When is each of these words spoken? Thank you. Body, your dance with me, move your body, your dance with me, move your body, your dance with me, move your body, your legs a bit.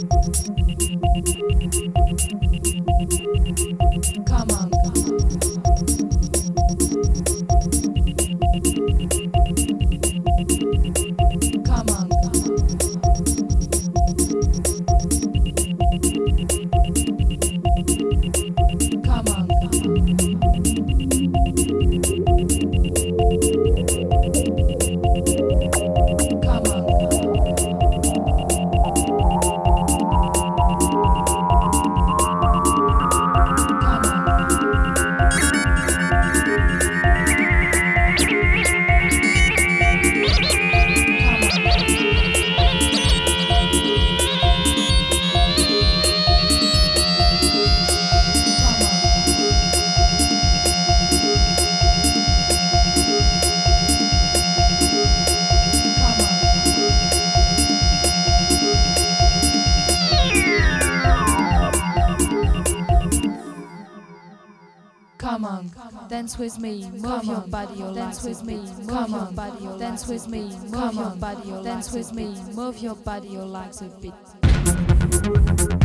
Thank 0.00 0.48
you. 3.60 3.69
Body, 67.70 67.80
your 67.80 67.94
dance 67.94 68.24
with 68.24 68.44
me, 68.44 68.56
move 68.56 69.08
your 69.08 69.26
body, 69.32 69.64
your 69.64 69.78
dance 69.78 70.06
with 70.08 70.28
me, 70.28 70.50
move 70.68 70.94
your 70.94 71.10
body, 71.16 71.48
your 71.48 71.62
dance 71.62 71.92
with 71.92 72.12
me, 72.12 72.34
move 72.54 72.78
your 72.78 72.96
body, 72.96 73.28
your 73.28 73.44
legs 73.44 73.82
a 73.82 73.88
bit. 74.00 75.79